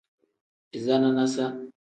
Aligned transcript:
Iza 0.77 0.95
nanasa. 1.01 1.45